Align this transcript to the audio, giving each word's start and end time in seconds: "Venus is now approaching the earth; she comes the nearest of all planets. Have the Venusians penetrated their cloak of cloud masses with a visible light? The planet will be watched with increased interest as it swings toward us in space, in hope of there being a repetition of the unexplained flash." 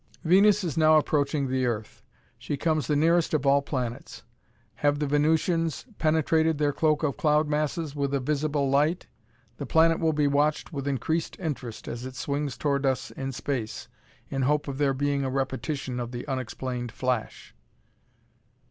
"Venus 0.23 0.63
is 0.63 0.77
now 0.79 0.97
approaching 0.97 1.47
the 1.47 1.67
earth; 1.67 2.01
she 2.39 2.57
comes 2.57 2.87
the 2.87 2.95
nearest 2.95 3.35
of 3.35 3.45
all 3.45 3.61
planets. 3.61 4.23
Have 4.77 4.97
the 4.97 5.05
Venusians 5.05 5.85
penetrated 5.99 6.57
their 6.57 6.73
cloak 6.73 7.03
of 7.03 7.17
cloud 7.17 7.47
masses 7.47 7.95
with 7.95 8.11
a 8.15 8.19
visible 8.19 8.67
light? 8.67 9.05
The 9.57 9.67
planet 9.67 9.99
will 9.99 10.11
be 10.13 10.25
watched 10.25 10.73
with 10.73 10.87
increased 10.87 11.37
interest 11.39 11.87
as 11.87 12.03
it 12.03 12.15
swings 12.15 12.57
toward 12.57 12.83
us 12.83 13.11
in 13.11 13.31
space, 13.31 13.89
in 14.27 14.41
hope 14.41 14.67
of 14.67 14.79
there 14.79 14.95
being 14.95 15.23
a 15.23 15.29
repetition 15.29 15.99
of 15.99 16.11
the 16.11 16.27
unexplained 16.27 16.91
flash." 16.91 17.53